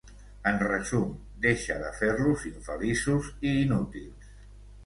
[0.51, 1.11] En resum,
[1.43, 4.35] deixa de fer-los infeliços i inútils.